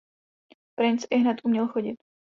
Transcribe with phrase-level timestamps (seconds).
[0.75, 1.99] Princ ihned uměl chodit.